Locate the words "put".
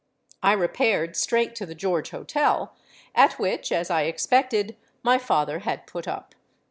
5.85-6.07